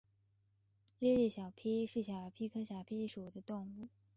[0.97, 3.87] 伊犁小檗是小檗科小檗属的植物。